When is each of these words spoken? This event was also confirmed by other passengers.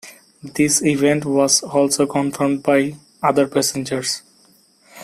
This 0.41 0.81
event 0.81 1.25
was 1.25 1.61
also 1.61 2.07
confirmed 2.07 2.63
by 2.63 2.95
other 3.21 3.47
passengers. 3.47 4.23